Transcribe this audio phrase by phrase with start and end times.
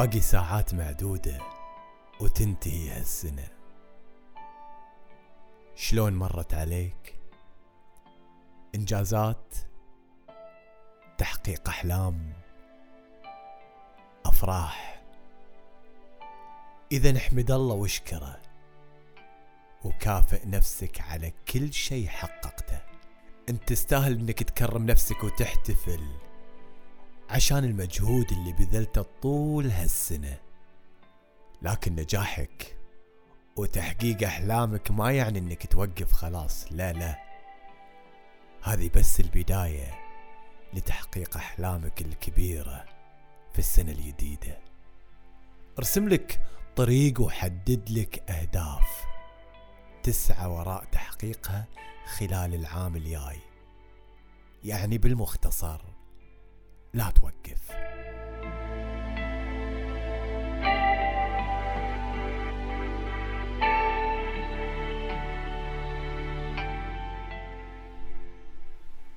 [0.00, 1.38] باقي ساعات معدودة
[2.20, 3.48] وتنتهي هالسنة.
[5.74, 7.18] شلون مرت عليك؟
[8.74, 9.54] إنجازات؟
[11.18, 12.32] تحقيق أحلام؟
[14.26, 15.02] أفراح؟
[16.92, 18.40] إذا احمد الله واشكره
[19.84, 22.80] وكافئ نفسك على كل شيء حققته.
[23.48, 26.29] أنت تستاهل إنك تكرم نفسك وتحتفل
[27.30, 30.38] عشان المجهود اللي بذلته طول هالسنة.
[31.62, 32.76] لكن نجاحك
[33.56, 36.66] وتحقيق أحلامك ما يعني إنك توقف خلاص.
[36.72, 37.18] لا لا.
[38.62, 39.94] هذه بس البداية
[40.74, 42.84] لتحقيق أحلامك الكبيرة
[43.52, 44.58] في السنة الجديدة.
[45.78, 46.40] أرسم لك
[46.76, 49.04] طريق وحدد لك أهداف.
[50.02, 51.66] تسعى وراء تحقيقها
[52.18, 53.38] خلال العام الجاي.
[54.64, 55.99] يعني بالمختصر
[56.94, 57.70] لا توقف.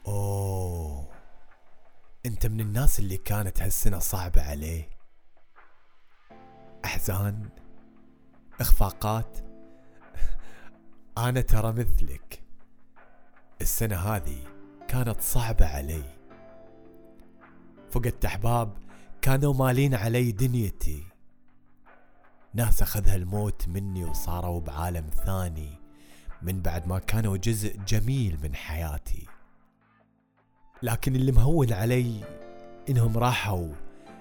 [0.07, 1.07] أوه.
[2.25, 4.89] أنت من الناس اللي كانت هالسنة صعبة عليه.
[6.85, 7.49] أحزان
[8.61, 9.37] إخفاقات.
[11.17, 12.43] أنا ترى مثلك.
[13.61, 14.37] السنة هذه
[14.87, 16.22] كانت صعبة علي.
[17.93, 18.77] فقدت أحباب
[19.21, 21.03] كانوا مالين علي دنيتي.
[22.53, 25.79] ناس أخذها الموت مني وصاروا بعالم ثاني
[26.41, 29.27] من بعد ما كانوا جزء جميل من حياتي.
[30.83, 32.23] لكن اللي مهون علي
[32.89, 33.73] إنهم راحوا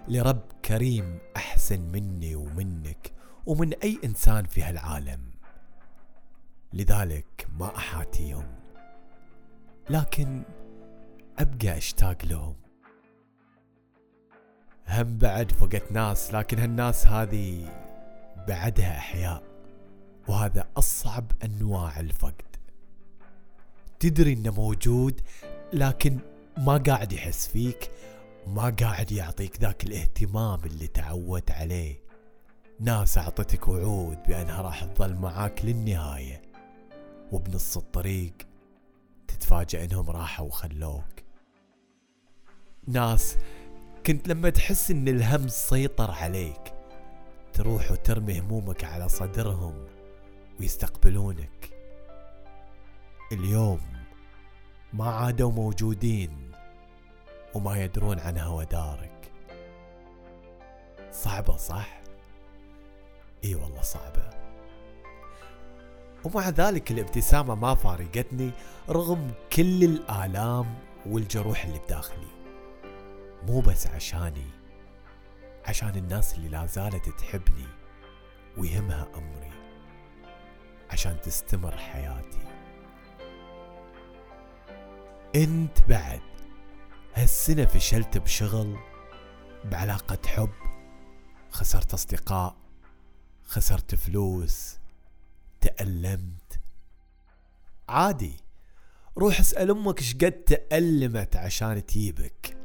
[0.08, 3.12] لرب كريم أحسن مني ومنك
[3.46, 5.30] ومن أي إنسان في هالعالم.
[6.72, 8.46] لذلك ما أحاتيهم.
[9.90, 10.42] لكن
[11.38, 12.61] أبقى أشتاق لهم.
[14.88, 17.68] هم بعد فقدت ناس لكن هالناس هذه
[18.48, 19.42] بعدها أحياء.
[20.28, 22.56] وهذا أصعب أنواع الفقد.
[24.00, 25.20] تدري إنه موجود
[25.72, 26.18] لكن
[26.56, 27.90] ما قاعد يحس فيك
[28.46, 32.02] ما قاعد يعطيك ذاك الاهتمام اللي تعود عليه.
[32.80, 36.42] ناس أعطتك وعود بأنها راح تظل معاك للنهاية.
[37.32, 38.32] وبنص الطريق
[39.28, 41.04] تتفاجأ إنهم راحوا وخلوك.
[42.86, 43.36] ناس
[44.06, 46.74] كنت لما تحس إن الهم سيطر عليك
[47.52, 49.86] تروح وترمي همومك على صدرهم
[50.60, 51.70] ويستقبلونك.
[53.32, 53.80] اليوم
[54.92, 56.52] ما عادوا موجودين
[57.54, 59.32] وما يدرون عن هوى دارك.
[61.12, 62.00] صعبة صح؟
[63.44, 64.30] إي والله صعبة.
[66.24, 68.50] ومع ذلك الابتسامة ما فارقتني
[68.88, 70.74] رغم كل الآلام
[71.06, 72.41] والجروح اللي بداخلي.
[73.46, 74.50] مو بس عشاني
[75.64, 77.66] عشان الناس اللي لا زالت تحبني
[78.56, 79.52] ويهمها أمري
[80.90, 82.48] عشان تستمر حياتي.
[85.36, 86.20] انت بعد
[87.14, 88.78] هالسنة فشلت بشغل
[89.64, 90.52] بعلاقة حب
[91.50, 92.56] خسرت أصدقاء
[93.44, 94.76] خسرت فلوس
[95.60, 96.60] تألمت.
[97.88, 98.36] عادي
[99.18, 102.61] روح اسأل أمك شقد تألمت عشان تجيبك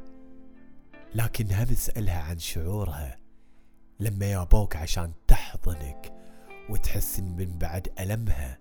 [1.14, 3.16] لكن هم اسألها عن شعورها
[4.00, 6.12] لما يابوك عشان تحضنك
[6.70, 8.58] وتحس إن من بعد ألمها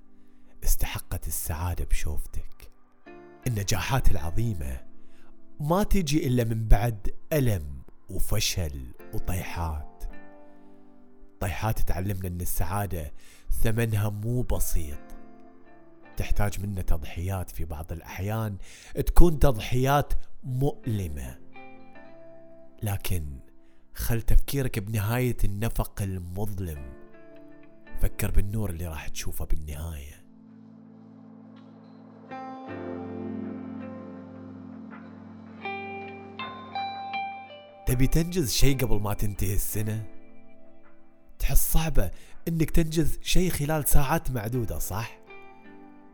[0.64, 2.72] استحقت السعادة بشوفتك؟
[3.48, 4.86] النجاحات العظيمة
[5.60, 8.82] ما تجي إلا من بعد ألم وفشل
[9.14, 10.04] وطيحات.
[11.40, 13.14] طيحات تعلمنا إن السعادة
[13.52, 14.98] ثمنها مو بسيط.
[16.18, 18.58] تحتاج منا تضحيات في بعض الأحيان.
[19.06, 20.14] تكون تضحيات
[20.44, 21.47] مؤلمة.
[22.84, 23.40] لكن
[23.94, 26.94] خل تفكيرك بنهاية النفق المظلم
[28.02, 30.28] فكر بالنور اللي راح تشوفه بالنهاية
[37.86, 40.06] تبي تنجز شيء قبل ما تنتهي السنة؟
[41.40, 42.12] تحس صعبة
[42.48, 45.20] إنك تنجز شيء خلال ساعات معدودة صح؟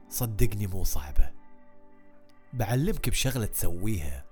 [0.09, 1.29] صدقني مو صعبة
[2.53, 4.25] بعلمك بشغلة تسويها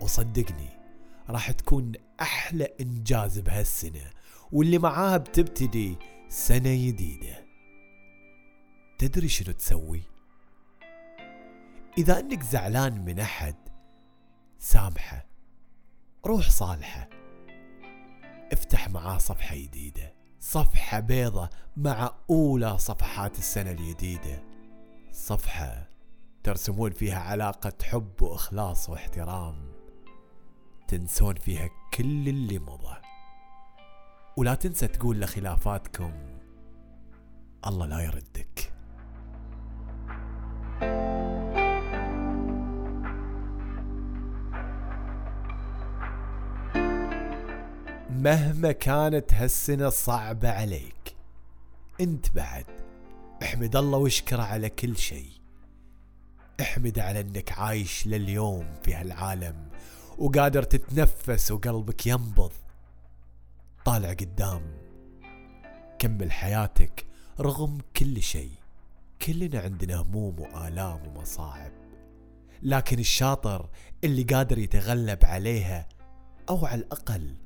[0.00, 0.83] وصدقني
[1.28, 4.10] راح تكون أحلى إنجاز بهالسنة
[4.52, 5.96] واللي معاها بتبتدي
[6.28, 7.44] سنة جديدة.
[8.98, 10.02] تدري شنو تسوي؟
[11.98, 13.54] إذا أنك زعلان من أحد
[14.58, 15.26] سامحه
[16.26, 17.08] روح صالحه.
[18.52, 24.42] افتح معاه صفحة جديدة صفحة بيضة مع أولى صفحات السنة الجديدة.
[25.12, 25.88] صفحة
[26.42, 29.73] ترسمون فيها علاقة حب وإخلاص واحترام.
[30.94, 32.96] تنسون فيها كل اللي مضى.
[34.36, 36.12] ولا تنسى تقول لخلافاتكم
[37.66, 38.72] الله لا يردك.
[48.10, 51.16] مهما كانت هالسنة صعبة عليك
[52.00, 52.66] انت بعد.
[53.42, 55.32] احمد الله واشكره على كل شيء.
[56.60, 59.73] احمد على انك عايش لليوم في هالعالم.
[60.18, 62.52] وقادر تتنفس وقلبك ينبض.
[63.84, 64.62] طالع قدام.
[65.98, 67.06] كمل حياتك
[67.40, 68.52] رغم كل شيء.
[69.22, 71.72] كلنا عندنا هموم وآلام ومصاعب.
[72.62, 73.68] لكن الشاطر
[74.04, 75.88] اللي قادر يتغلب عليها
[76.48, 77.36] أو على الأقل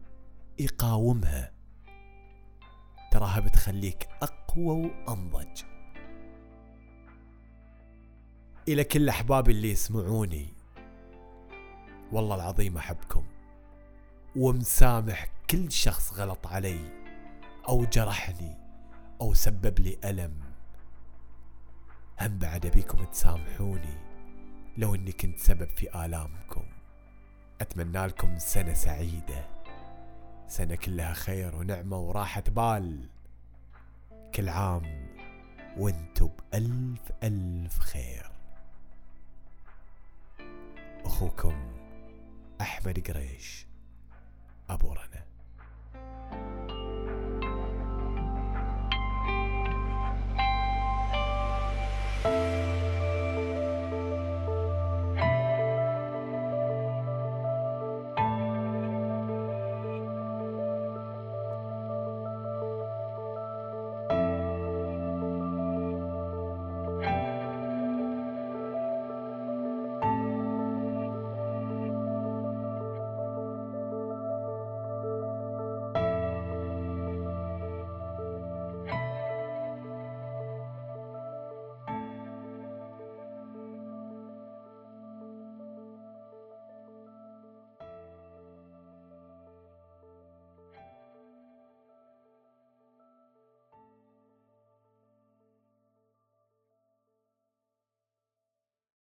[0.59, 1.53] يقاومها
[3.13, 5.63] تراها بتخليك أقوى وأنضج.
[8.69, 10.58] إلى كل أحبابي اللي يسمعوني
[12.13, 13.25] والله العظيم أحبكم.
[14.37, 16.81] ومسامح كل شخص غلط علي
[17.69, 18.57] أو جرحني
[19.21, 20.41] أو سبب لي ألم.
[22.21, 23.99] هم بعد أبيكم تسامحوني
[24.79, 26.65] لو أني كنت سبب في آلامكم.
[27.61, 29.47] أتمنى لكم سنة سعيدة.
[30.49, 33.09] سنة كلها خير ونعمة وراحة بال.
[34.35, 35.09] كل عام
[35.77, 38.31] وأنتم بألف ألف خير.
[41.05, 41.78] أخوكم
[42.61, 43.67] أحمد قريش.
[44.71, 45.28] أبو رنا.